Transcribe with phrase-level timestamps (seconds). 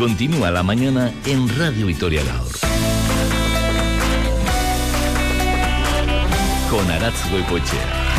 [0.00, 2.52] Continúa la mañana en Radio Vitoria Gaur.
[6.70, 8.09] Con Aratz Goicoechea.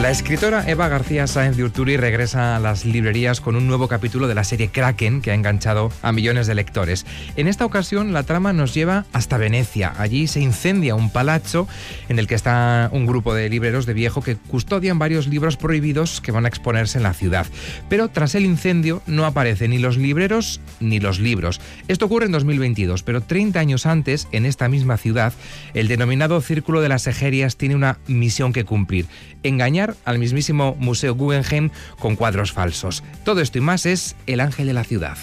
[0.00, 4.28] La escritora Eva García Sáenz de Urturi regresa a las librerías con un nuevo capítulo
[4.28, 7.04] de la serie Kraken que ha enganchado a millones de lectores.
[7.36, 9.92] En esta ocasión la trama nos lleva hasta Venecia.
[9.98, 11.68] Allí se incendia un palacio
[12.08, 16.22] en el que está un grupo de libreros de viejo que custodian varios libros prohibidos
[16.22, 17.46] que van a exponerse en la ciudad.
[17.90, 21.60] Pero tras el incendio no aparecen ni los libreros ni los libros.
[21.88, 25.34] Esto ocurre en 2022, pero 30 años antes, en esta misma ciudad,
[25.74, 29.04] el denominado Círculo de las Egerias tiene una misión que cumplir.
[29.42, 33.02] Engañar al mismísimo Museo Guggenheim con cuadros falsos.
[33.24, 35.16] Todo esto y más es El Ángel de la Ciudad.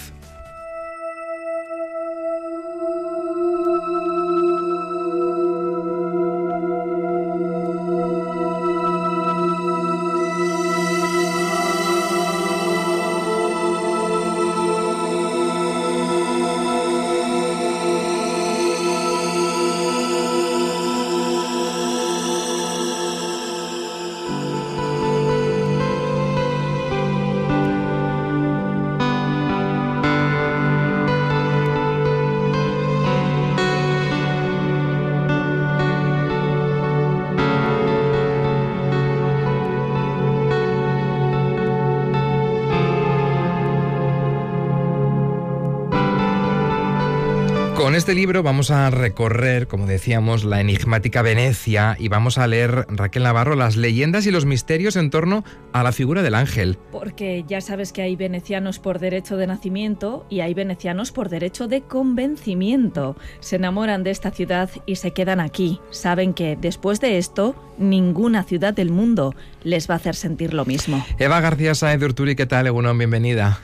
[48.08, 53.24] Este libro vamos a recorrer, como decíamos, la enigmática Venecia y vamos a leer, Raquel
[53.24, 56.78] Navarro, las leyendas y los misterios en torno a la figura del ángel.
[56.90, 61.68] Porque ya sabes que hay venecianos por derecho de nacimiento y hay venecianos por derecho
[61.68, 63.14] de convencimiento.
[63.40, 65.78] Se enamoran de esta ciudad y se quedan aquí.
[65.90, 70.64] Saben que después de esto, ninguna ciudad del mundo les va a hacer sentir lo
[70.64, 71.04] mismo.
[71.18, 72.68] Eva García Sáenz de Urturi, ¿qué tal?
[72.68, 73.60] Egunon, bienvenida.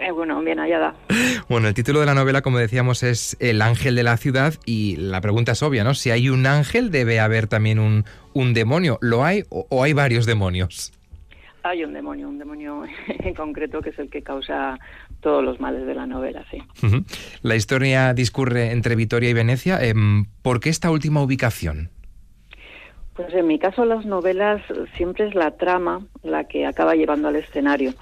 [0.00, 0.94] Eh, bueno, bien hallada.
[1.48, 4.96] Bueno, el título de la novela, como decíamos, es El ángel de la ciudad y
[4.96, 5.94] la pregunta es obvia, ¿no?
[5.94, 8.98] Si hay un ángel, debe haber también un, un demonio.
[9.00, 10.92] ¿Lo hay o, o, hay varios demonios?
[11.64, 14.78] Hay un demonio, un demonio en concreto que es el que causa
[15.20, 16.62] todos los males de la novela, sí.
[16.82, 17.04] Uh -huh.
[17.42, 19.78] La historia discurre entre Vitoria y Venecia.
[19.82, 19.94] Eh,
[20.42, 21.90] ¿Por qué esta última ubicación?
[23.14, 24.62] Pues en mi caso las novelas
[24.96, 27.92] siempre es la trama la que acaba llevando al escenario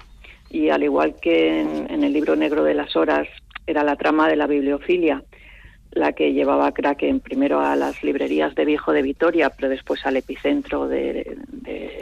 [0.49, 3.27] y al igual que en, el libro negro de las horas
[3.65, 5.23] era la trama de la bibliofilia
[5.91, 10.17] la que llevaba Kraken primero a las librerías de viejo de Vitoria, pero después al
[10.17, 11.37] epicentro de,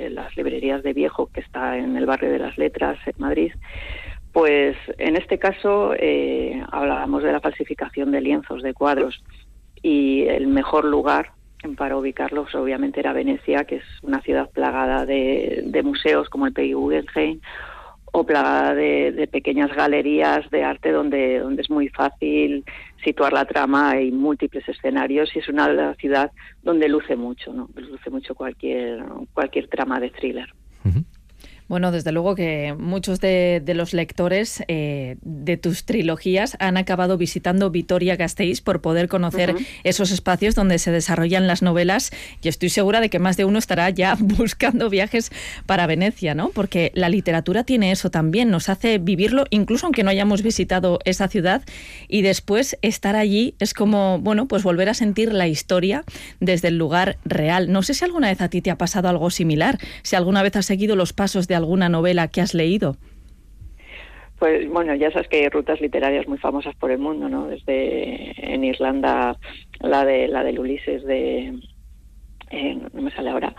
[0.09, 3.53] las librerías de viejo que está en el barrio de las letras en Madrid.
[4.33, 9.23] Pues en este caso eh, hablábamos de la falsificación de lienzos, de cuadros,
[9.81, 11.31] y el mejor lugar
[11.77, 16.73] para ubicarlos obviamente era Venecia, que es una ciudad plagada de, museos como el Peggy
[16.73, 17.39] Guggenheim
[18.17, 22.63] o de, de, pequeñas galerías de arte donde, donde es muy fácil
[23.03, 26.31] situar la trama, hay múltiples escenarios y es una ciudad
[26.63, 27.69] donde luce mucho, ¿no?
[27.75, 29.03] luce mucho cualquier,
[29.33, 30.49] cualquier trama de thriller.
[31.67, 37.17] Bueno, desde luego que muchos de, de los lectores eh, de tus trilogías han acabado
[37.17, 39.65] visitando Vitoria-Gasteiz por poder conocer uh -huh.
[39.83, 42.11] esos espacios donde se desarrollan las novelas
[42.43, 45.31] y estoy segura de que más de uno estará ya buscando viajes
[45.65, 46.49] para Venecia, ¿no?
[46.49, 51.27] Porque la literatura tiene eso también, nos hace vivirlo, incluso aunque no hayamos visitado esa
[51.29, 51.63] ciudad
[52.07, 56.03] y después estar allí es como, bueno, pues volver a sentir la historia
[56.39, 57.71] desde el lugar real.
[57.71, 60.55] No sé si alguna vez a ti te ha pasado algo similar, si alguna vez
[60.55, 62.95] has seguido los pasos de alguna novela que has leído?
[64.39, 67.47] Pues bueno, ya sabes que hay rutas literarias muy famosas por el mundo, ¿no?
[67.47, 69.37] Desde en Irlanda
[69.79, 71.53] la de la del Ulises de
[72.51, 73.55] eh, no me sale ahora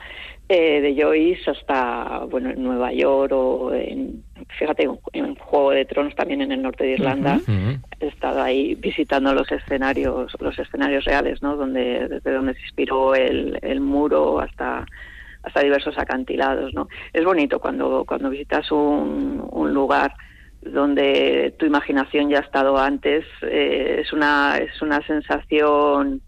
[0.49, 4.23] eh, de Joyce hasta bueno en Nueva York o en
[4.59, 7.81] fíjate en Juego de Tronos también en el norte de Irlanda uh -huh.
[7.99, 11.57] he estado ahí visitando los escenarios los escenarios reales, ¿no?
[11.57, 14.87] Donde desde donde se inspiró el, el muro hasta
[15.47, 16.89] hasta diversos acantilados, ¿no?
[17.13, 20.13] Es bonito cuando, cuando visitas un, un lugar
[20.61, 26.21] donde tu imaginación ya ha estado antes, eh, es, una, es una sensación,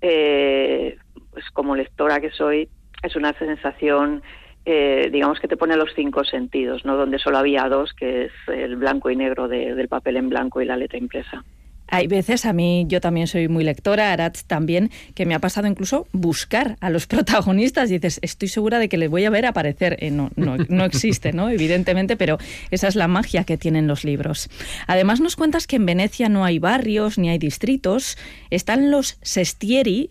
[0.00, 0.96] eh,
[1.32, 2.68] pues como lectora que soy,
[3.02, 4.22] es una sensación,
[4.64, 6.96] eh, digamos que te pone los cinco sentidos, ¿no?
[6.96, 10.62] Donde solo había dos, que es el blanco y negro de, del papel en blanco
[10.62, 11.42] y la letra impresa.
[11.88, 15.66] Hay veces, a mí yo también soy muy lectora, Aratz también, que me ha pasado
[15.66, 19.46] incluso buscar a los protagonistas y dices, estoy segura de que les voy a ver
[19.46, 19.96] aparecer.
[20.00, 21.50] Eh, no, no, no existe, ¿no?
[21.50, 22.38] Evidentemente, pero
[22.70, 24.48] esa es la magia que tienen los libros.
[24.86, 28.16] Además nos cuentas que en Venecia no hay barrios ni hay distritos,
[28.50, 30.10] están los sestieri,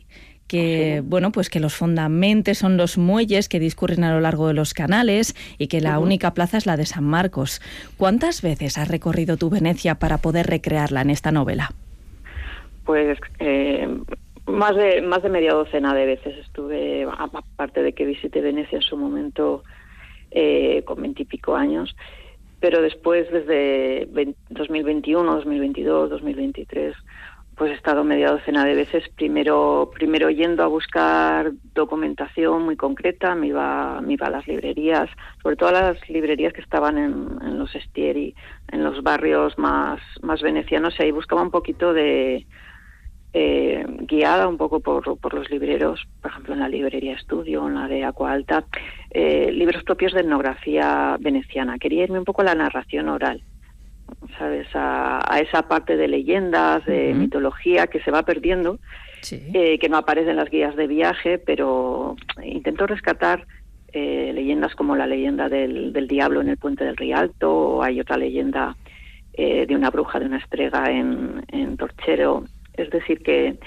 [0.52, 4.54] que bueno, pues que los fundamentos son los muelles que discurren a lo largo de
[4.54, 7.62] los canales y que la única plaza es la de San Marcos.
[7.96, 11.70] ¿Cuántas veces has recorrido tu Venecia para poder recrearla en esta novela?
[12.84, 13.88] Pues eh,
[14.46, 18.82] más de más de media docena de veces estuve, aparte de que visité Venecia en
[18.82, 19.64] su momento
[20.32, 21.96] eh, con veintipico años,
[22.60, 24.06] pero después desde
[24.50, 26.94] 2021, 2022, 2023
[27.62, 33.36] pues he estado media docena de veces, primero, primero yendo a buscar documentación muy concreta,
[33.36, 35.12] me iba, me iba a las librerías,
[35.44, 38.34] sobre todo a las librerías que estaban en, los Estieri,
[38.72, 42.48] en los barrios más, más venecianos, y ahí buscaba un poquito de
[43.34, 47.76] eh, guiada un poco por, por los libreros, por ejemplo en la librería Estudio, en
[47.76, 48.66] la de Aqua Alta,
[49.12, 51.78] eh, libros propios de etnografía veneciana.
[51.78, 53.44] Quería irme un poco a la narración oral
[54.38, 54.68] ¿sabes?
[54.74, 58.80] A, esa parte de leyendas, de mitología que se va perdiendo,
[59.32, 63.46] eh, que no aparece en las guías de viaje, pero intento rescatar
[63.94, 68.18] eh, leyendas como la leyenda del, diablo en el puente del Rialto, o hay otra
[68.18, 68.76] leyenda
[69.34, 72.46] eh, de una bruja de una estrega en, en Torchero.
[72.74, 73.58] Es decir, que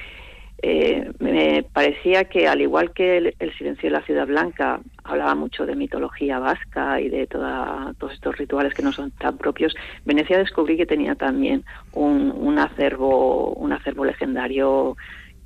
[0.67, 5.67] eh, me parecía que al igual que el, silencio de la ciudad blanca hablaba mucho
[5.67, 9.77] de mitología vasca y de toda, todos estos rituales que no son tan propios,
[10.07, 14.97] Venecia descubrí que tenía también un, un acervo, un acervo legendario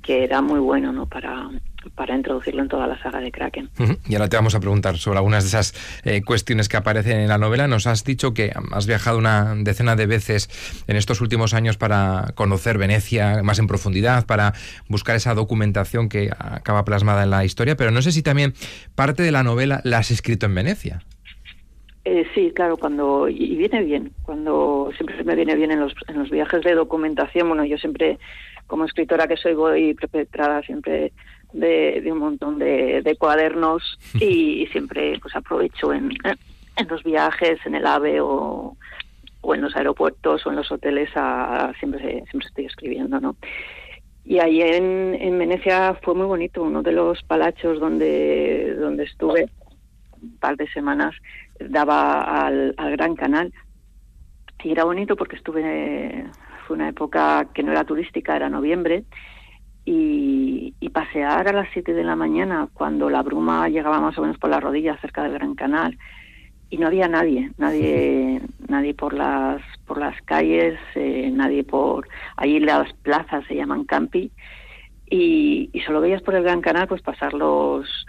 [0.01, 1.05] que era muy bueno ¿no?
[1.05, 1.49] para,
[1.95, 3.69] para introducirlo en toda la saga de Kraken.
[4.07, 5.73] Y ahora te vamos a preguntar sobre algunas de esas
[6.03, 7.67] eh, cuestiones que aparecen en la novela.
[7.67, 10.49] Nos has dicho que has viajado una decena de veces
[10.87, 14.53] en estos últimos años para conocer Venecia más en profundidad, para
[14.87, 18.53] buscar esa documentación que acaba plasmada en la historia, pero no sé si también
[18.95, 21.03] parte de la novela la has escrito en Venecia.
[22.05, 26.17] Eh, sí, claro, cuando y viene bien, cuando siempre me viene bien en los, en
[26.17, 27.47] los viajes de documentación.
[27.47, 28.17] Bueno, yo siempre,
[28.67, 31.11] como escritora que soy, voy perpetrada siempre
[31.53, 36.11] de, un montón de, cuadernos y, siempre pues aprovecho en,
[36.77, 38.77] en los viajes, en el AVE o,
[39.41, 43.35] o en los aeropuertos o en los hoteles a, siempre siempre estoy escribiendo, ¿no?
[44.25, 49.49] Y ahí en, en Venecia fue muy bonito, uno de los palachos donde, donde estuve
[50.21, 51.15] un par de semanas
[51.59, 53.51] daba al, al Gran Canal
[54.63, 56.25] y era bonito porque estuve,
[56.67, 59.05] fue una época que no era turística, era noviembre
[59.85, 64.37] y, pasear a las 7 de la mañana cuando la bruma llegaba más o menos
[64.37, 65.97] por las rodillas cerca del Gran Canal
[66.69, 72.59] y no había nadie, nadie, nadie por las por las calles, eh, nadie por allí
[72.59, 74.31] las plazas se llaman campi
[75.09, 78.05] y, solo veías por el Gran Canal pues pasar los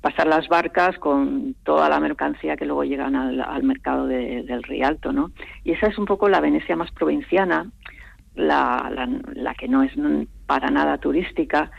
[0.00, 5.30] pasar las barcas con toda la mercancía que luego llegan al, mercado del Rialto, ¿no?
[5.62, 7.70] Y esa es un poco la Venecia más provinciana,
[8.40, 9.92] la, la, la que no es
[10.46, 11.70] para nada turística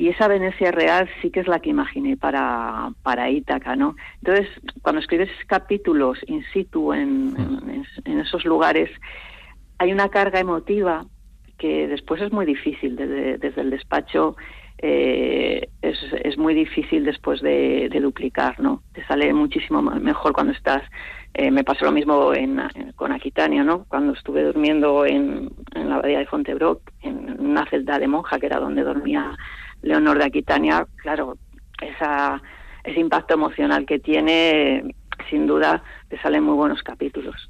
[0.00, 3.96] y esa Venecia real sí que es la que imaginé para, para Ítaca, ¿no?
[4.22, 4.48] Entonces,
[4.80, 7.34] cuando escribes capítulos in situ en,
[8.06, 8.88] en, esos lugares,
[9.76, 11.04] hay una carga emotiva
[11.58, 14.36] que después es muy difícil desde, desde el despacho
[14.78, 18.82] eh, es, es, muy difícil después de, de, duplicar, ¿no?
[18.94, 20.82] Te sale muchísimo mejor cuando estás
[21.34, 22.60] eh, me pasó lo mismo en,
[22.96, 23.84] con Aquitania, ¿no?
[23.84, 28.58] Cuando estuve durmiendo en, la abadía de Fontebroc, en una celda de monja, que era
[28.58, 29.36] donde dormía
[29.82, 31.38] Leonor de Aquitania, claro,
[31.80, 32.42] esa,
[32.84, 34.94] ese impacto emocional que tiene,
[35.28, 37.48] sin duda, te salen muy buenos capítulos.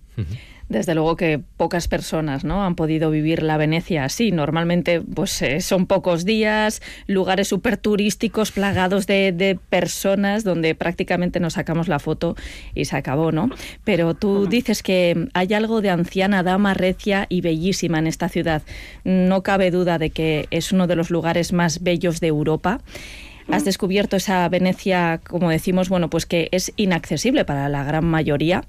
[0.70, 2.64] Desde luego que pocas personas ¿no?
[2.64, 4.30] han podido vivir la Venecia así.
[4.30, 11.54] Normalmente pues, eh, son pocos días, lugares súper turísticos, plagados de, personas, donde prácticamente nos
[11.54, 12.36] sacamos la foto
[12.72, 13.50] y se acabó, ¿no?
[13.82, 18.62] Pero tú dices que hay algo de anciana, dama, recia y bellísima en esta ciudad.
[19.02, 22.80] No cabe duda de que es uno de los lugares más bellos de Europa
[23.50, 28.62] has descubierto esa Venecia, como decimos, bueno, pues que es inaccesible para la gran mayoría.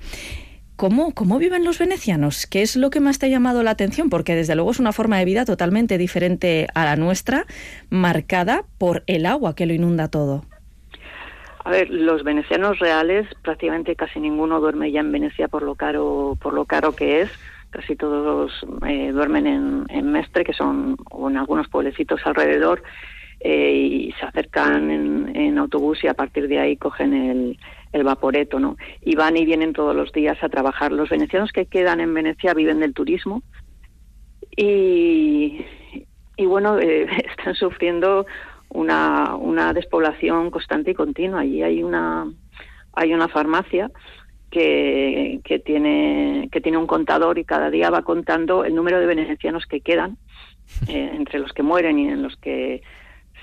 [0.81, 2.47] ¿Cómo, ¿Cómo viven los venecianos?
[2.47, 4.09] ¿Qué es lo que más te ha llamado la atención?
[4.09, 7.45] Porque desde luego es una forma de vida totalmente diferente a la nuestra,
[7.91, 10.43] marcada por el agua que lo inunda todo.
[11.63, 16.35] A ver, los venecianos reales, prácticamente casi ninguno duerme ya en Venecia por lo caro,
[16.41, 17.29] por lo caro que es.
[17.69, 18.51] Casi todos
[18.87, 22.81] eh, duermen en, Mestre, que son o en algunos pueblecitos alrededor,
[23.39, 27.59] eh, y se acercan en autobús y a partir de ahí cogen el,
[27.91, 28.77] el vaporeto, ¿no?
[29.01, 30.91] Y van y vienen todos los días a trabajar.
[30.91, 33.43] Los venecianos que quedan en Venecia viven del turismo
[34.55, 35.65] y,
[36.37, 38.25] y bueno, eh, están sufriendo
[38.69, 41.41] una, una despoblación constante y continua.
[41.41, 42.31] Allí hay una,
[42.93, 43.91] hay una farmacia
[44.49, 49.05] que, que, tiene, que tiene un contador y cada día va contando el número de
[49.05, 50.17] venecianos que quedan,
[50.87, 52.81] eh, entre los que mueren y en los que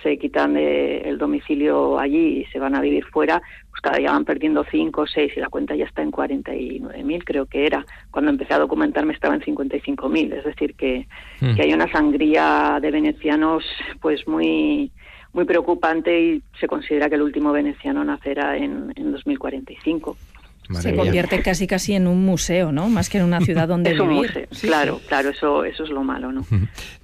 [0.02, 4.24] se quitan el domicilio allí y se van a vivir fuera, pues cada día van
[4.24, 7.84] perdiendo 5 o 6 y la cuenta ya está en 49.000, creo que era.
[8.10, 11.06] Cuando empecé a documentarme estaba en 55.000, es decir, que,
[11.40, 11.54] hmm.
[11.54, 13.64] que hay una sangría de venecianos
[14.00, 14.90] pues muy
[15.34, 20.16] muy preocupante y se considera que el último veneciano nacerá en, en 2045
[20.80, 22.88] se convierte casi casi en un museo, ¿no?
[22.88, 24.48] Más que en una ciudad donde vivir.
[24.60, 26.46] claro, claro, eso, eso es lo malo, ¿no?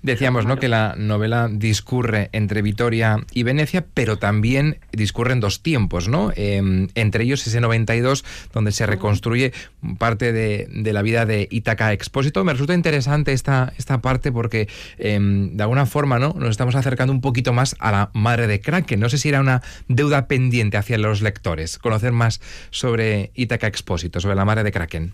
[0.03, 0.59] Decíamos, ¿no?
[0.59, 6.33] Que la novela discurre entre Vitoria y Venecia, pero también discurre en dos tiempos, ¿no?
[6.37, 9.53] Em, entre ellos ese 92, donde se reconstruye
[9.99, 12.45] parte de, la vida de Ítaca Expósito.
[12.45, 14.69] Me resulta interesante esta, esta parte porque,
[14.99, 16.35] em, de alguna forma, ¿no?
[16.39, 19.01] Nos estamos acercando un poquito más a la madre de Kraken.
[19.01, 22.41] No sé si era una deuda pendiente hacia los lectores, conocer más
[22.71, 25.13] sobre Ítaca Expósito, sobre la madre de Kraken?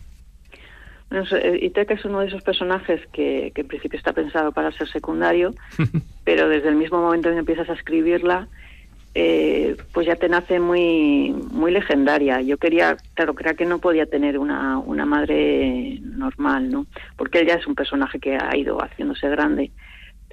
[1.10, 1.24] Bueno,
[1.60, 5.52] Iteca es uno de esos personajes que, en principio está pensado para ser secundario,
[6.24, 8.46] pero desde el mismo momento en que empiezas a escribirla,
[9.12, 12.40] eh, pues ya te nace muy muy legendaria.
[12.42, 16.86] Yo quería, claro, que no podía tener una, una madre normal, ¿no?
[17.16, 19.72] Porque él ya es un personaje que ha ido haciéndose grande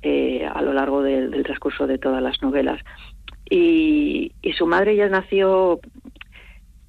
[0.03, 2.79] eh, a lo largo del, transcurso de todas las novelas.
[3.49, 5.79] Y, y su madre ya nació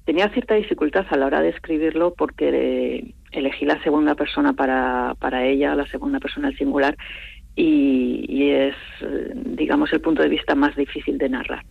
[0.09, 5.45] tenía cierta dificultad a la hora de escribirlo porque elegí la segunda persona para, para
[5.45, 6.97] ella, la segunda persona al singular,
[7.55, 8.73] y, es,
[9.35, 11.63] digamos, el punto de vista más difícil de narrar.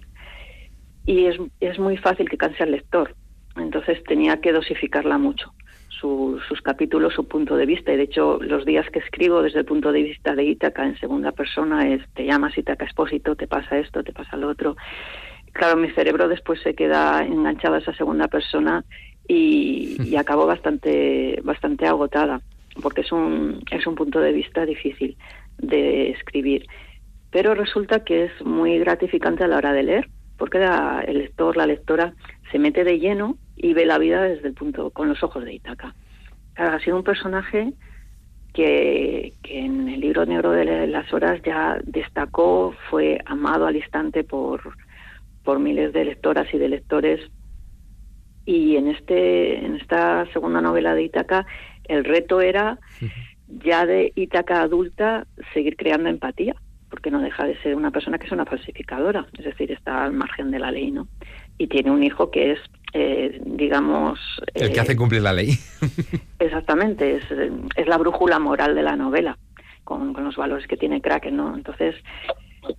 [1.05, 3.17] Y es, es muy fácil que canse al lector,
[3.57, 5.53] entonces tenía que dosificarla mucho.
[6.01, 7.93] sus capítulos, su punto de vista.
[7.93, 10.97] Y de hecho, los días que escribo desde el punto de vista de Ítaca en
[11.01, 14.77] segunda persona es: te llamas Ítaca Expósito, te pasa esto, te pasa lo otro
[15.59, 18.85] claro, mi cerebro después se queda enganchado a esa segunda persona
[19.27, 22.41] y, y acabo bastante, bastante agotada,
[22.81, 25.17] porque es un, es un punto de vista difícil
[25.59, 26.65] de escribir.
[27.31, 31.67] Pero resulta que es muy gratificante a la hora de leer, porque el lector, la
[31.67, 32.15] lectora,
[32.53, 35.55] se mete de lleno y ve la vida desde el punto, con los ojos de
[35.55, 35.95] Itaca.
[36.57, 37.73] ha sido un personaje
[38.55, 44.23] que, que, en el libro negro de las horas ya destacó, fue amado al instante
[44.23, 44.61] por,
[45.49, 47.21] por miles de lectoras y de lectores.
[48.45, 51.47] Y en, este, en esta segunda novela de Ítaca,
[51.85, 52.79] el reto era
[53.65, 56.55] ya de Ítaca adulta seguir creando empatía,
[56.91, 60.13] porque no deja de ser una persona que es una falsificadora, es decir, está al
[60.13, 61.09] margen de la ley, ¿no?
[61.57, 62.59] Y tiene un hijo que es,
[62.93, 64.21] eh, digamos...
[64.53, 65.53] El que hace eh, cumplir la ley.
[66.41, 67.25] exactamente, es,
[67.75, 69.39] es la brújula moral de la novela,
[69.85, 71.55] con, con los valores que tiene Kraken, ¿no?
[71.55, 71.95] Entonces,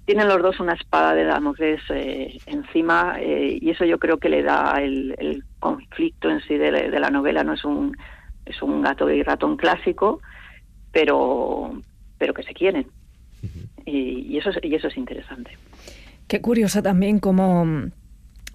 [0.05, 4.29] tienen los dos una espada de Damocles eh, encima eh, y eso yo creo que
[4.29, 7.95] le da el, conflicto en sí de, la novela no es un
[8.45, 10.21] es un gato y ratón clásico
[10.91, 11.71] pero
[12.17, 12.88] pero que se quieren.
[13.86, 15.51] Y, y eso y eso es interesante.
[16.27, 17.89] Qué curiosa también como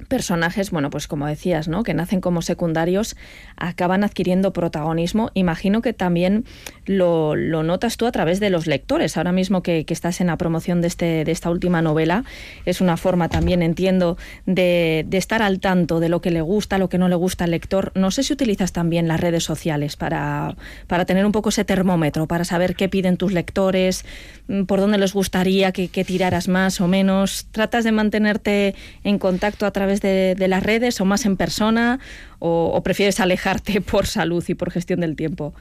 [0.09, 1.83] personajes, bueno, pues como decías, ¿no?
[1.83, 3.17] Que nacen como secundarios,
[3.57, 5.31] acaban adquiriendo protagonismo.
[5.35, 6.45] Imagino que también
[6.87, 9.17] lo, notas tú a través de los lectores.
[9.17, 12.25] Ahora mismo que, estás en la promoción de, este, de esta última novela,
[12.65, 16.89] es una forma también, entiendo, de, estar al tanto de lo que le gusta, lo
[16.89, 17.93] que no le gusta al lector.
[17.95, 20.57] No sé si utilizas también las redes sociales para,
[20.89, 24.05] para tener un poco ese termómetro, para saber qué piden tus lectores,
[24.49, 27.47] mm, por dónde les gustaría que, que tiraras más o menos.
[27.53, 28.75] ¿Tratas de mantenerte
[29.05, 31.99] en contacto a través través de, las redes o más en persona
[32.39, 35.53] o, prefieres alejarte por salud y por gestión del tiempo?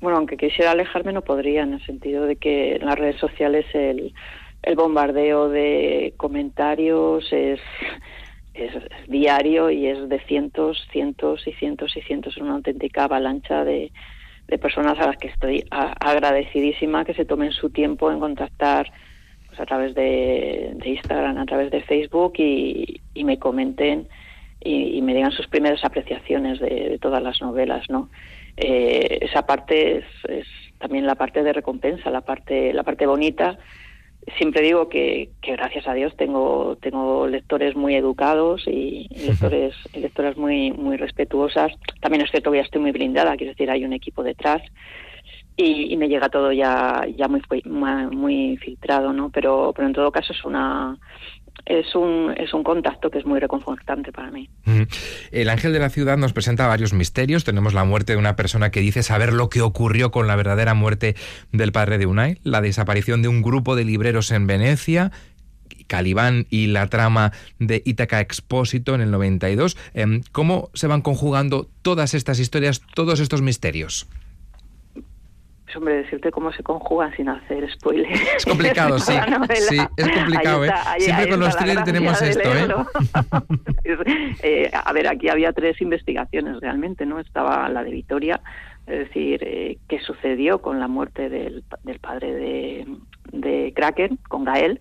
[0.00, 3.66] Bueno, aunque quisiera alejarme no podría, en el sentido de que en las redes sociales
[3.74, 4.14] el,
[4.62, 7.60] el bombardeo de comentarios es,
[8.54, 8.72] es,
[9.06, 13.92] diario y es de cientos, cientos y cientos y cientos, una auténtica avalancha de,
[14.48, 18.90] de personas a las que estoy agradecidísima que se tomen su tiempo en contactar
[19.52, 24.08] pues a través de, Instagram, a través de Facebook y, me comenten
[24.60, 28.08] y, me digan sus primeras apreciaciones de, todas las novelas, ¿no?
[28.56, 30.46] Eh, esa parte es,
[30.78, 33.58] también la parte de recompensa, la parte, la parte bonita.
[34.38, 40.70] Siempre digo que, gracias a Dios tengo, tengo lectores muy educados y, lectores, lectoras muy,
[40.70, 41.72] muy respetuosas.
[42.00, 44.62] También es cierto que ya estoy muy blindada, quiero decir, hay un equipo detrás
[45.56, 47.42] y, me llega todo ya ya muy
[48.10, 50.98] muy filtrado no pero pero en todo caso es una
[51.66, 54.48] es un, es un contacto que es muy reconfortante para mí.
[55.30, 57.44] El ángel de la ciudad nos presenta varios misterios.
[57.44, 60.74] Tenemos la muerte de una persona que dice saber lo que ocurrió con la verdadera
[60.74, 61.14] muerte
[61.52, 65.12] del padre de Unai, la desaparición de un grupo de libreros en Venecia,
[65.86, 69.76] Calibán y la trama de Ítaca Expósito en el 92.
[69.94, 74.08] Em, ¿Cómo se van conjugando todas estas historias, todos estos misterios?
[75.76, 78.20] Hombre, decirte cómo se conjugan sin hacer spoilers.
[78.36, 79.12] Es complicado, sí.
[79.68, 80.72] Sí, es complicado, ¿eh?
[80.98, 82.68] Siempre con los thrillers tenemos esto, ¿eh?
[84.42, 84.70] ¿eh?
[84.72, 87.18] A ver, aquí había tres investigaciones realmente, ¿no?
[87.20, 88.40] Estaba la de Vitoria,
[88.86, 92.86] es decir, eh, qué sucedió con la muerte del, del padre de,
[93.32, 94.80] de Kraken, con Gael.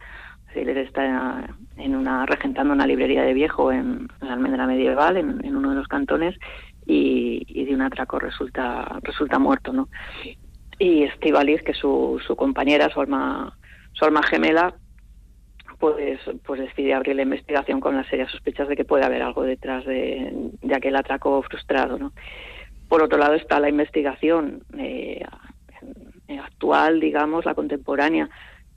[0.53, 1.45] Él está
[1.77, 5.75] en una, regentando una librería de viejo en, la almendra medieval, en, en, uno de
[5.75, 6.35] los cantones,
[6.85, 9.87] y, y de un atraco resulta, resulta muerto, ¿no?
[10.81, 13.55] Y Estivalis, que su, su compañera, su alma,
[13.93, 14.73] su alma gemela,
[15.77, 19.43] pues, pues decide abrir la investigación con las serias sospechas de que puede haber algo
[19.43, 21.99] detrás de, de aquel atraco frustrado.
[21.99, 22.13] ¿no?
[22.89, 25.23] Por otro lado está la investigación eh,
[26.27, 28.31] actual, digamos, la contemporánea,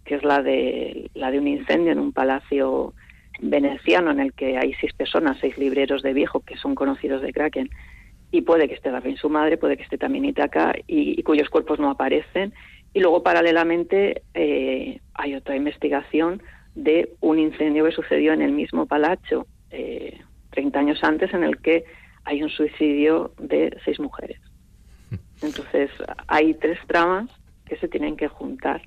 [0.05, 2.93] que es la de, la de un incendio en un palacio
[3.41, 7.33] veneciano en el que hay seis personas, seis libreros de viejo que son conocidos de
[7.33, 7.71] Kraken
[8.35, 11.79] y puede que esté también su madre, puede que esté también Itaca y, cuyos cuerpos
[11.79, 12.53] no aparecen.
[12.93, 16.43] Y luego, paralelamente, eh, hay otra investigación
[16.75, 20.19] de un incendio que sucedió en el mismo palacio eh,
[20.51, 21.85] 30 años antes, en el que
[22.25, 24.41] hay un suicidio de seis mujeres.
[25.41, 25.93] Entonces,
[26.27, 27.31] hay tres tramas
[27.67, 28.83] que se tienen que juntar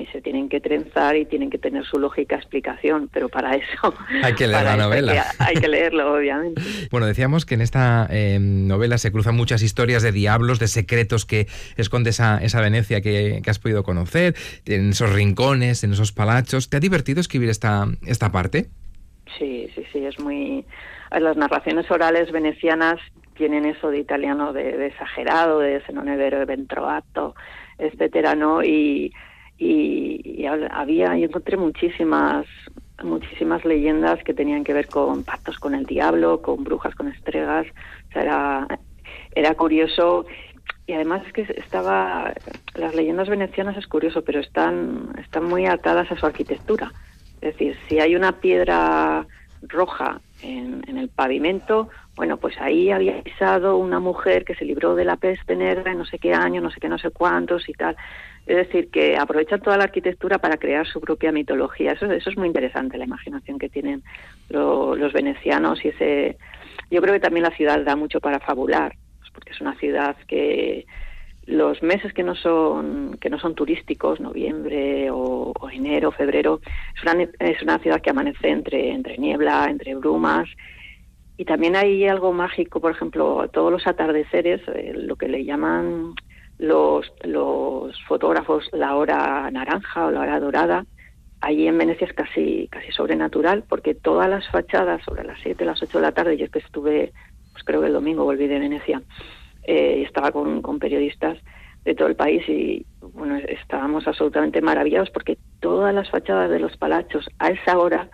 [0.00, 3.94] y se tienen que trenzar y tienen que tener su lógica explicación, pero para eso
[4.22, 5.26] hay que leer la novela.
[5.38, 6.62] Hay que, leerlo, obviamente.
[6.90, 11.26] Bueno, decíamos que en esta em, novela se cruzan muchas historias de diablos, de secretos
[11.26, 14.34] que esconde esa, esa Venecia que, has podido conocer,
[14.66, 16.70] en esos rincones, en esos palachos.
[16.70, 18.68] ¿Te ha divertido escribir esta, esta parte?
[19.38, 20.64] Sí, sí, sí, es muy...
[21.10, 23.00] Las narraciones orales venecianas
[23.34, 27.34] tienen eso de italiano de, exagerado, de se non de ventrovato,
[27.78, 28.62] etcétera, ¿no?
[28.62, 29.12] Y
[29.60, 32.46] y, había yo encontré muchísimas
[33.04, 37.66] muchísimas leyendas que tenían que ver con pactos con el diablo, con brujas, con estregas,
[38.08, 38.68] o sea, era
[39.34, 40.26] era curioso
[40.86, 42.32] y además es que estaba
[42.74, 46.92] las leyendas venecianas es curioso, pero están están muy atadas a su arquitectura.
[47.40, 49.26] Es decir, si hay una piedra
[49.62, 54.94] roja en, en el pavimento, bueno, pues ahí había pisado una mujer que se libró
[54.94, 57.68] de la peste negra en no sé qué año, no sé qué, no sé cuántos
[57.68, 57.96] y tal.
[58.50, 61.92] Es decir, que aprovechan toda la arquitectura para crear su propia mitología.
[61.92, 64.02] Eso, eso es muy interesante, la imaginación que tienen
[64.48, 66.36] los venecianos y ese...
[66.90, 70.16] Yo creo que también la ciudad da mucho para fabular, pues porque es una ciudad
[70.26, 70.84] que
[71.46, 76.60] los meses que no son que no son turísticos, noviembre o, enero, febrero,
[76.96, 80.48] es una, es una ciudad que amanece entre entre niebla, entre brumas
[81.36, 86.14] y también hay algo mágico, por ejemplo, todos los atardeceres, eh, lo que le llaman
[86.60, 90.86] los, los fotógrafos la hora naranja o la hora dorada,
[91.40, 95.82] allí en Venecia es casi, casi sobrenatural, porque todas las fachadas sobre las 7, las
[95.82, 97.12] 8 de la tarde, yo es que estuve,
[97.52, 99.02] pues creo que el domingo volví de Venecia,
[99.62, 101.38] eh, y estaba con, periodistas
[101.84, 106.76] de todo el país y bueno, estábamos absolutamente maravillados porque todas las fachadas de los
[106.76, 108.10] palachos a esa hora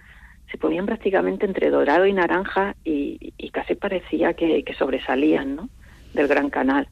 [0.53, 5.69] se ponían prácticamente entre dorado y naranja y, y casi parecía que, que sobresalían ¿no?
[6.15, 6.89] del Gran Canal.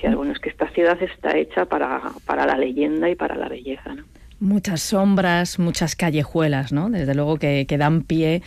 [0.00, 3.48] Sí, bueno, es que esta ciudad está hecha para, para la leyenda y para la
[3.48, 4.04] belleza, ¿no?
[4.40, 6.90] Muchas sombras, muchas callejuelas, ¿no?
[6.90, 8.40] Desde luego que, que, dan pie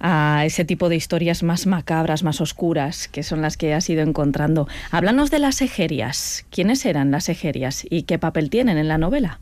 [0.00, 4.02] a ese tipo de historias más macabras, más oscuras, que son las que has ido
[4.02, 4.66] encontrando.
[4.90, 6.46] Háblanos de las ejerias.
[6.50, 9.38] ¿Quiénes eran las ejerias y qué papel tienen en la novela?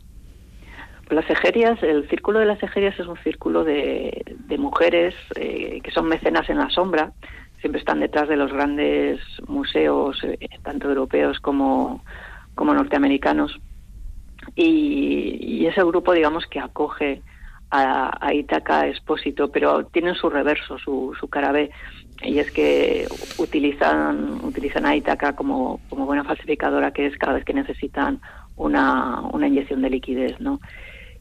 [1.09, 5.91] Las ejerias, el círculo de las ejerias es un círculo de, de mujeres eh, que
[5.91, 7.13] son mecenas en la sombra,
[7.65, 12.03] siempre están detrás de los grandes museos, eh, tanto europeos como,
[12.53, 13.59] como norteamericanos.
[14.55, 17.23] Y, y, ese grupo, digamos, que acoge
[17.71, 21.71] a, a Itaca Expósito, pero tienen su reverso, su, su cara B,
[22.21, 23.07] y es que
[23.39, 28.21] utilizan, utilizan a Itaca como, como buena falsificadora que es cada vez que necesitan
[28.57, 30.59] una, una inyección de liquidez, ¿no?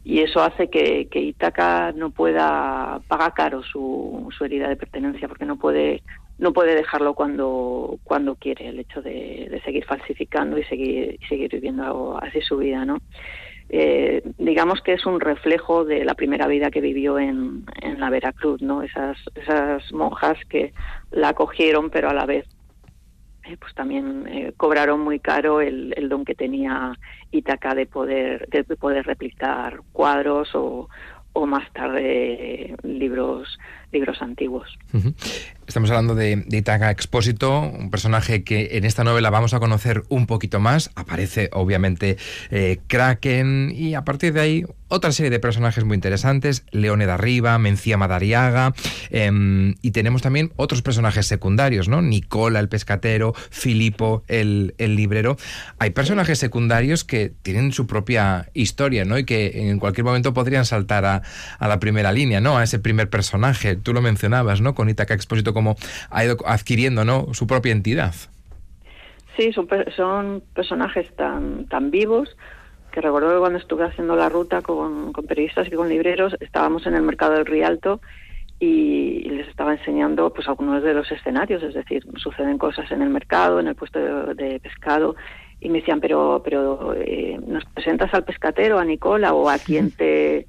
[0.05, 5.27] y eso hace que, que Itaca no pueda pagar caro su, su herida de pertenencia
[5.27, 6.03] porque no puede
[6.39, 11.27] no puede dejarlo cuando cuando quiere el hecho de, de seguir falsificando y seguir y
[11.27, 12.99] seguir viviendo así su vida no
[13.69, 18.11] eh, digamos que es un reflejo de la primera vida que vivió en, en la
[18.11, 20.73] Veracruz no esas esas monjas que
[21.11, 22.47] la acogieron pero a la vez
[23.45, 26.99] eh, pues también eh, cobraron muy caro el, el, don que tenía
[27.31, 30.89] Itaca de poder de poder replicar cuadros o,
[31.33, 33.59] o más tarde libros
[33.95, 34.77] libros antiguos.
[35.67, 40.27] Estamos hablando de, Itaga Expósito, un personaje que en esta novela vamos a conocer un
[40.27, 40.91] poquito más.
[40.95, 42.19] Aparece obviamente
[42.51, 47.13] eh, Kraken y a partir de ahí otra serie de personajes muy interesantes, Leone de
[47.13, 48.75] Arriba, Mencía Madariaga,
[49.11, 52.03] em, y tenemos también otros personajes secundarios, ¿no?
[52.03, 55.37] Nicola el pescatero, Filipo el, el, librero.
[55.79, 59.19] Hay personajes secundarios que tienen su propia historia, ¿no?
[59.19, 61.23] Y que en cualquier momento podrían saltar a,
[61.59, 62.59] a la primera línea, ¿no?
[62.59, 63.77] A ese primer personaje.
[63.85, 64.75] Tú lo mencionabas, ¿no?
[64.75, 65.77] Con Itaca Expósito como
[66.11, 67.33] ha ido adquiriendo ¿no?
[67.33, 68.15] su propia entidad.
[69.37, 72.37] Sí, son, son personajes tan, tan vivos
[72.95, 76.95] que recuerdo que cuando estuve haciendo la ruta con, periodistas y con libreros, estábamos en
[76.95, 78.01] el mercado del Rialto
[78.61, 83.11] y les estaba enseñando pues algunos de los escenarios, es decir, suceden cosas en el
[83.11, 85.17] mercado, en el puesto de, pescado,
[85.61, 89.91] y me decían, pero, pero eh, ¿nos presentas al pescatero, a Nicola, o a quien
[89.97, 90.47] te,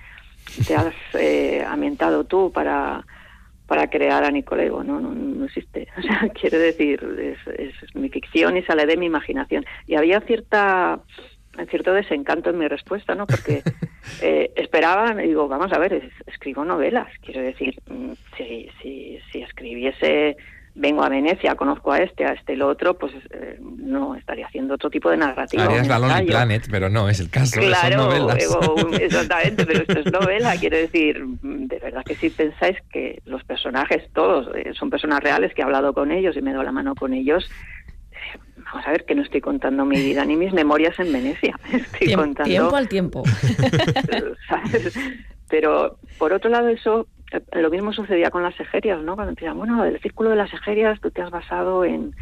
[0.67, 3.03] te has eh, ambientado tú para,
[3.67, 5.87] para crear a Nicolego, no, no, no existe.
[5.97, 6.99] O sea, quiero decir,
[7.57, 9.65] es, mi ficción y sale de mi imaginación.
[9.87, 10.99] Y había cierta
[11.69, 13.25] cierto desencanto en mi respuesta, ¿no?
[13.25, 13.63] Porque
[14.21, 17.07] eh, esperaban, digo, vamos a ver, escribo novelas.
[17.21, 20.35] Quiero decir, mm, si, si, si escribiese
[20.75, 24.45] vengo a Venecia, conozco a este, a este y lo otro, pues eh, no estaría
[24.45, 25.63] haciendo otro tipo de narrativa.
[25.63, 27.59] Harías la Lonely Planet, pero no es el caso.
[27.59, 28.43] Claro, son novelas.
[29.01, 30.55] exactamente, pero esto es novela.
[30.57, 35.53] Quiero decir, de verdad que si pensáis que los personajes, todos, eh, son personas reales
[35.53, 37.49] que he hablado con ellos y me doy la mano con ellos,
[38.11, 41.57] eh, vamos a ver que no estoy contando mi vida ni mis memorias en Venecia.
[41.71, 42.49] Estoy tiempo, contando.
[42.49, 43.23] Tiempo al tiempo.
[45.47, 47.07] Pero por otro lado, eso
[47.53, 49.15] lo mismo sucedía con las ejerias, ¿no?
[49.15, 52.15] Cuando decían, bueno, el círculo de las ejerias, tú te has basado en,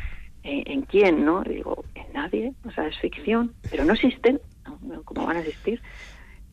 [0.43, 1.41] en, quién, ¿no?
[1.43, 4.39] digo, en nadie, o sea, es ficción, pero no existen,
[5.05, 5.81] ¿cómo van a existir?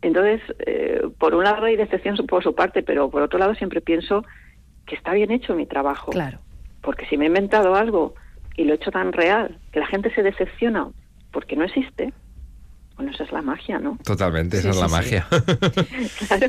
[0.02, 3.80] Entonces, eh, por un lado hay decepción por su parte, pero por otro lado siempre
[3.80, 4.24] pienso
[4.86, 6.10] que está bien hecho mi trabajo.
[6.12, 6.38] Claro.
[6.80, 8.14] Porque si me he inventado algo
[8.56, 10.88] y lo he hecho tan real que la gente se decepciona
[11.32, 12.12] porque no existe,
[12.96, 13.98] bueno, esa es la magia, ¿no?
[14.04, 15.26] Totalmente, esa es la magia.
[16.28, 16.46] claro.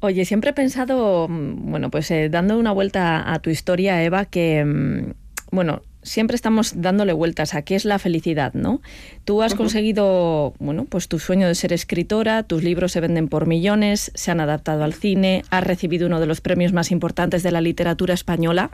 [0.00, 4.24] Oye, siempre he pensado, mm, bueno, pues eh, dando una vuelta a tu historia, Eva,
[4.24, 5.12] que, mm,
[5.52, 8.80] bueno, siempre estamos dándole vueltas a qué es la felicidad, ¿no?
[9.26, 13.46] Tú has conseguido, bueno, pues tu sueño de ser escritora, tus libros se venden por
[13.46, 17.50] millones, se han adaptado al cine, has recibido uno de los premios más importantes de
[17.50, 18.70] la literatura española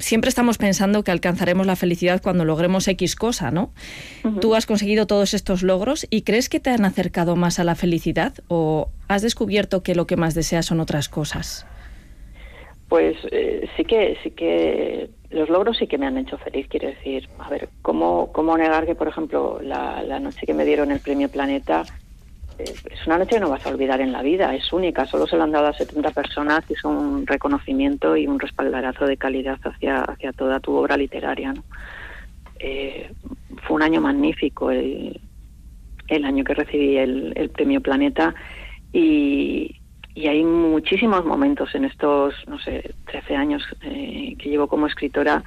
[0.00, 3.72] siempre estamos pensando que alcanzaremos la felicidad cuando logremos X cosa, ¿no?
[4.40, 7.74] Tú has conseguido todos estos logros y crees que te han acercado más a la
[7.74, 11.66] felicidad o has descubierto que lo que más deseas son otras cosas?
[12.88, 16.88] Pues eh, sí que sí que los logros sí que me han hecho feliz, quiero
[16.88, 20.90] decir, a ver, ¿cómo, cómo negar que, por ejemplo, la, la noche que me dieron
[20.90, 21.84] el premio Planeta
[22.64, 25.36] es una noche que no vas a olvidar en la vida, es única, solo se
[25.36, 29.58] lo han dado a 70 personas y es un reconocimiento y un respaldarazo de calidad
[29.62, 31.54] hacia, hacia toda tu obra literaria.
[32.58, 33.10] Eh,
[33.62, 35.18] fue un año magnífico el,
[36.08, 38.34] año que recibí el, premio Planeta
[38.92, 39.76] y,
[40.16, 45.42] hay muchísimos momentos en estos, no sé, 13 años eh, que llevo como escritora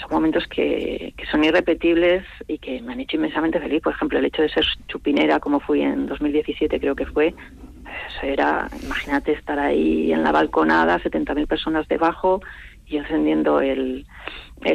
[0.00, 3.82] son momentos que, son irrepetibles y que me han hecho inmensamente feliz.
[3.82, 8.22] Por ejemplo, el hecho de ser chupinera, como fui en 2017, creo que fue, eso
[8.22, 12.40] era, imagínate estar ahí en la balconada, 70.000 personas debajo
[12.86, 14.06] y encendiendo el,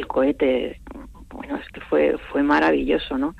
[0.08, 0.80] cohete.
[1.30, 3.36] Bueno, es que fue, fue maravilloso, ¿no?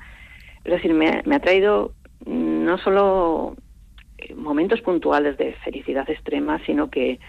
[0.64, 1.92] Es decir, me, me ha traído
[2.26, 3.56] no solo
[4.34, 7.20] momentos puntuales de felicidad extrema, sino que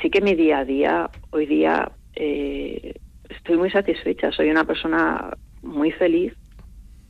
[0.00, 2.94] sí que mi día a día, hoy día, eh,
[3.28, 6.34] estoy muy satisfecha, soy una persona muy feliz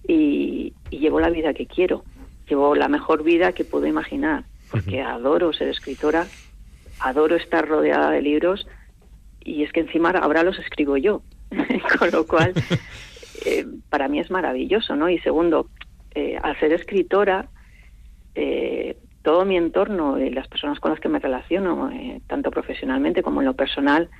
[0.06, 2.04] y, llevo la vida que quiero,
[2.48, 6.26] llevo la mejor vida que puedo imaginar, porque adoro ser escritora,
[7.00, 8.66] adoro estar rodeada de libros
[9.40, 11.22] y es que encima ahora los escribo yo,
[11.98, 12.54] con lo cual
[13.44, 15.10] eh, para mí es maravilloso, ¿no?
[15.10, 15.68] Y segundo,
[16.14, 17.48] eh, al ser escritora,
[18.34, 21.90] eh, todo mi entorno y las personas con las que me relaciono,
[22.26, 24.10] tanto profesionalmente como en lo personal,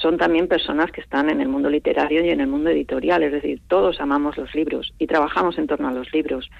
[0.00, 3.32] son también personas que están en el mundo literario y en el mundo editorial, es
[3.32, 6.50] decir, todos amamos los libros y trabajamos en torno a los libros.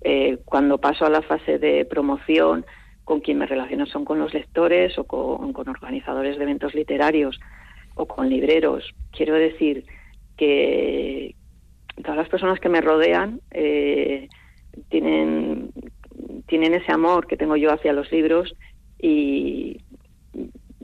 [0.00, 2.64] Eh, cuando paso a la fase de promoción,
[3.04, 7.40] con quien me relaciono son con los lectores o con, organizadores de eventos literarios
[7.94, 8.94] o con libreros.
[9.12, 9.84] Quiero decir
[10.36, 11.34] que
[12.02, 14.28] todas las personas que me rodean eh,
[14.90, 15.72] tienen,
[16.46, 18.54] tienen ese amor que tengo yo hacia los libros
[19.00, 19.80] y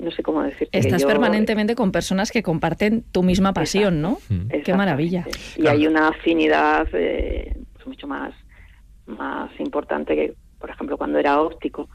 [0.04, 0.68] no sé cómo decir.
[0.72, 4.18] Estás permanentemente con personas que comparten tu misma pasión, ¿no?
[4.64, 5.26] Qué maravilla.
[5.56, 8.34] Y hay una afinidad eh, pues mucho más,
[9.06, 11.88] más importante que, por ejemplo, cuando era óptico,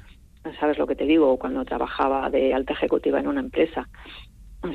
[0.59, 3.87] sabes lo que te digo, cuando trabajaba de alta ejecutiva en una empresa.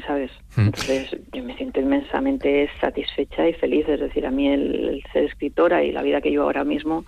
[0.07, 0.31] ¿sabes?
[0.57, 0.67] Hmm.
[0.67, 5.85] Entonces yo me siento inmensamente satisfecha y feliz, es decir, a mí el, ser escritora
[5.85, 7.05] y la vida que yo ahora mismo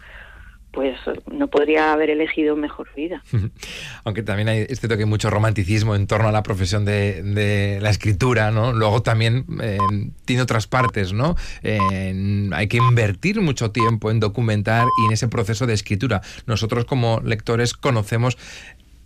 [0.77, 0.95] pues
[1.33, 3.23] no podría haber elegido mejor vida.
[4.05, 8.51] Aunque también hay este toque mucho romanticismo en torno a la profesión de, la escritura,
[8.51, 8.75] ¿no?
[8.75, 9.79] Luego también eh,
[10.27, 11.35] tiene otras partes, ¿no?
[12.53, 16.21] hay que invertir mucho tiempo en documentar y en ese proceso de escritura.
[16.47, 18.37] Nosotros como lectores conocemos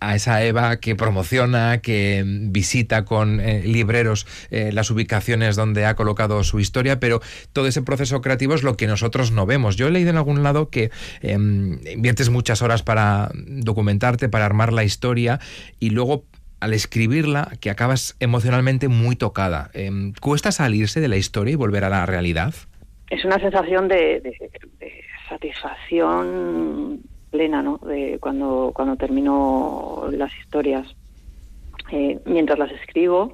[0.01, 5.95] a esa Eva que promociona, que visita con eh, libreros eh, las ubicaciones donde ha
[5.95, 7.21] colocado su historia, pero
[7.53, 9.77] todo ese proceso creativo es lo que nosotros no vemos.
[9.77, 10.89] Yo he leído en algún lado que
[11.21, 15.39] em, inviertes muchas horas para documentarte, para armar la historia
[15.79, 16.25] y luego
[16.59, 19.69] al escribirla que acabas emocionalmente muy tocada.
[19.73, 22.55] Em, ¿Cuesta salirse de la historia y volver a la realidad?
[23.09, 24.21] Es una sensación de
[25.29, 27.79] satisfacción plena, ¿no?
[27.79, 30.87] De cuando, cuando termino las historias.
[31.91, 33.33] Eh, mientras las escribo,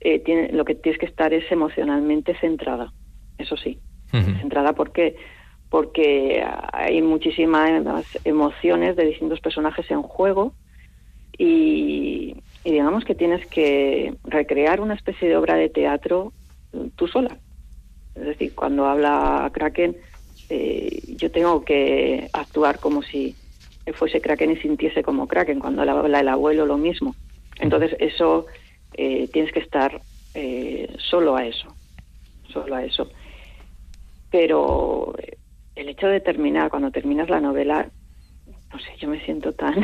[0.00, 2.92] eh, tiene, lo que tienes que estar es emocionalmente centrada,
[3.38, 3.80] eso sí.
[4.10, 5.16] Centrada porque
[5.68, 10.54] porque hay muchísimas emociones de distintos personajes en juego
[11.36, 16.32] y, y, digamos que tienes que recrear una especie de obra de teatro
[16.96, 17.36] tú sola.
[18.14, 19.94] Es decir, cuando habla Kraken,
[20.48, 23.34] eh, yo tengo que actuar como si
[23.92, 27.14] fuese Kraken y sintiese como Kraken, cuando habla el abuelo lo mismo.
[27.58, 28.46] Entonces eso
[28.94, 30.00] eh, tienes que estar
[30.34, 31.68] eh, solo a eso,
[32.52, 33.10] solo a eso.
[34.30, 35.14] Pero
[35.74, 37.88] el hecho de terminar, cuando terminas la novela,
[38.72, 39.74] no sé, yo me siento tan,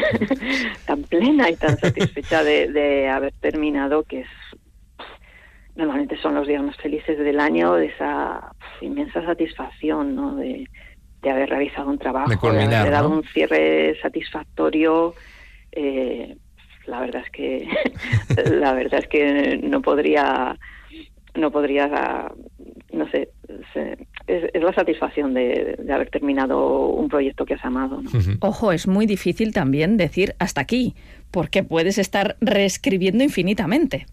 [0.87, 4.29] tan plena y tan satisfecha de, de haber terminado que es
[5.77, 10.37] normalmente son los días más felices del año, de esa inmensa satisfacción, ¿no?
[10.37, 10.69] De,
[11.25, 15.15] haber realizado un trabajo, de, haber dado un cierre satisfactorio.
[15.73, 16.37] Eh,
[16.87, 17.67] la verdad es que
[18.51, 20.59] la verdad es que no podría
[21.35, 22.31] no podría
[22.93, 23.31] no sé
[24.27, 28.03] es, la satisfacción de, haber terminado un proyecto que has amado
[28.41, 30.95] ojo es muy difícil también decir hasta aquí
[31.31, 34.07] porque puedes estar reescribiendo infinitamente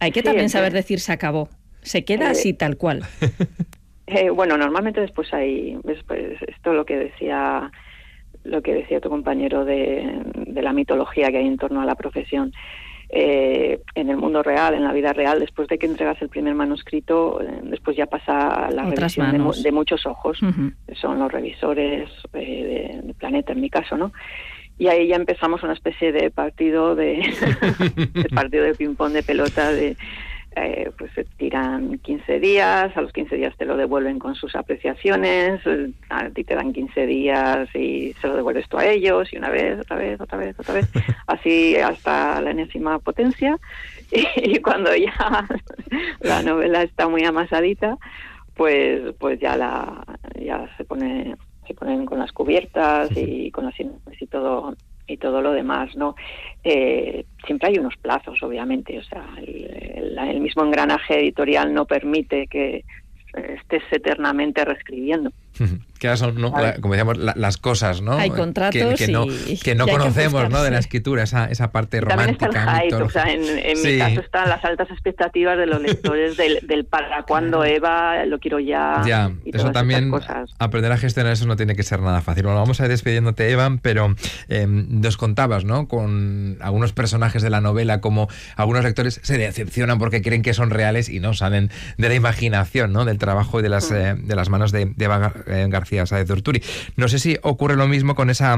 [0.00, 1.48] hay que también saber decir se acabó.
[1.82, 3.02] Se queda así eh, tal cual.
[4.08, 7.72] Eh, bueno, normalmente después hay, después, esto lo que decía
[8.44, 10.22] lo que decía tu compañero de,
[10.54, 12.52] la mitología que hay en torno a la profesión.
[13.08, 16.54] Eh, en el mundo real, en la vida real, después de que entregas el primer
[16.54, 20.38] manuscrito, después ya pasa la revisión de, muchos ojos,
[20.94, 24.12] son los revisores del planeta en mi caso, ¿no?
[24.78, 27.22] Y ahí ya empezamos una especie de partido de,
[28.34, 29.96] partido de ping pong de pelota de
[30.58, 34.56] eh, pues se tiran 15 días, a los 15 días te lo devuelven con sus
[34.56, 35.60] apreciaciones,
[36.08, 39.50] a ti te dan 15 días y se lo devuelves tú a ellos, y una
[39.50, 40.88] vez, otra vez, otra vez, otra vez,
[41.26, 43.58] así hasta la enésima potencia.
[44.36, 45.48] Y, cuando ya
[46.20, 47.98] la novela está muy amasadita,
[48.54, 50.04] pues, pues ya, la,
[50.40, 54.74] ya se pone se ponen con las cubiertas y con las y todo
[55.08, 56.16] y todo lo demás, ¿no?
[56.64, 62.84] Eh, siempre hay unos plazos, obviamente, o sea, el, mismo engranaje editorial no permite que
[63.34, 65.30] estés eternamente reescribiendo
[65.98, 66.36] que son,
[66.80, 68.12] como decíamos, las cosas, ¿no?
[68.12, 69.26] Hay contratos que, no,
[69.62, 70.62] que no conocemos, ¿no?
[70.62, 72.50] De la escritura, esa, esa parte romántica.
[72.50, 76.36] También está el o sea, en, mi caso están las altas expectativas de los lectores
[76.36, 79.02] del, para cuando Eva, lo quiero ya.
[79.06, 80.12] Ya, eso también,
[80.58, 82.44] aprender a gestionar eso no tiene que ser nada fácil.
[82.44, 84.14] Bueno, vamos a ir despidiéndote, Evan, pero
[84.48, 85.88] em, nos contabas, ¿no?
[85.88, 90.70] Con algunos personajes de la novela, como algunos lectores se decepcionan porque creen que son
[90.70, 93.04] reales y no salen de la imaginación, ¿no?
[93.04, 93.94] Del trabajo y de las, mm.
[93.94, 96.62] eh, de las manos de, de Eva eh, García Sáez de
[96.96, 98.56] No sé si ocurre lo mismo con esa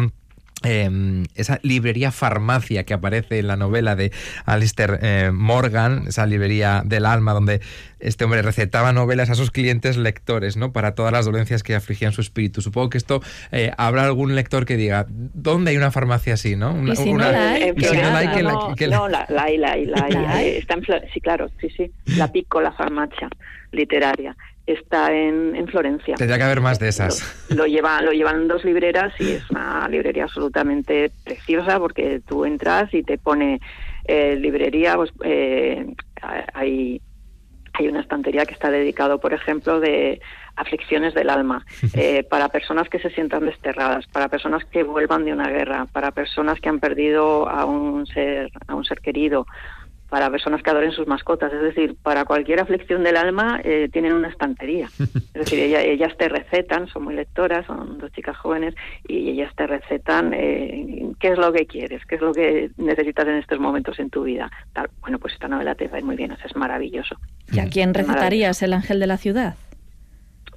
[0.62, 4.10] em, esa librería farmacia que aparece en la novela de
[4.44, 7.60] Alistair eh, Morgan, esa librería del alma donde
[8.00, 10.72] este hombre recetaba novelas a sus clientes lectores, ¿no?
[10.72, 12.60] Para todas las dolencias que afligían su espíritu.
[12.60, 13.20] Supongo que esto
[13.52, 16.70] eh, habrá algún lector que diga, ¿dónde hay una farmacia así, no?
[16.90, 17.72] ¿Y si no la hay?
[17.72, 20.48] no, la, la, hay, la hay, la hay.
[20.50, 21.90] Está en, sí, claro, sí, sí.
[22.16, 23.28] La pico, la farmacia
[23.72, 24.36] literaria
[24.72, 26.14] está en, en Florencia.
[26.16, 27.46] Tendría que haber más de esas.
[27.50, 32.92] Lo, lleva, lo llevan dos libreras y es una librería absolutamente preciosa porque tú entras
[32.92, 33.60] y te pone
[34.04, 35.86] eh, librería, pues eh,
[36.54, 37.00] hay,
[37.74, 40.20] hay una estantería que está dedicado, por ejemplo, de
[40.56, 45.32] aflicciones del alma, eh, para personas que se sientan desterradas, para personas que vuelvan de
[45.32, 49.46] una guerra, para personas que han perdido a un ser, a un ser querido,
[50.08, 51.52] para personas que adoren sus mascotas.
[51.52, 54.88] Es decir, para cualquier aflicción del alma eh, tienen una estantería.
[55.38, 58.74] Es decir, ellas te recetan, son muy lectoras, son dos chicas jóvenes,
[59.06, 63.28] y ellas te recetan eh, qué es lo que quieres, qué es lo que necesitas
[63.28, 64.50] en estos momentos en tu vida.
[64.72, 64.90] Tal.
[65.00, 67.16] Bueno, pues esta novela te va a ir muy bien, es maravilloso.
[67.52, 69.54] ¿Y a quién recetarías el ángel de la ciudad?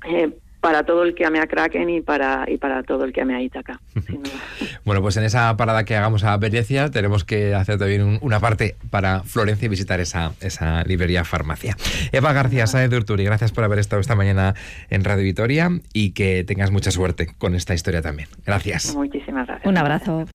[0.06, 0.32] Eh,
[0.62, 3.36] para todo el que ame a Kraken y para, y para todo el que ame
[3.36, 3.80] a Ítaca.
[4.86, 8.76] bueno, pues en esa parada que hagamos a Venecia tenemos que hacer también una parte
[8.92, 11.76] para Florencia y visitar esa, esa librería farmacia.
[12.12, 14.54] Eva García, Sae de Urturi, gracias por haber estado esta mañana
[14.90, 18.30] en Radio Vitoria y que tengas mucha suerte con esta historia también.
[18.46, 18.96] Gracias.
[18.96, 19.68] Muchísimas gracias.
[19.68, 20.26] Un abrazo.